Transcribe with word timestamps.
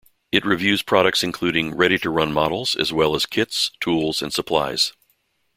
It 0.31 0.43
reviews 0.43 0.81
products 0.81 1.21
including 1.21 1.75
ready-to-run 1.75 2.33
models 2.33 2.73
as 2.75 2.91
well 2.91 3.13
as 3.13 3.27
kits, 3.27 3.69
tools 3.79 4.23
and 4.23 4.33
supplies. 4.33 4.93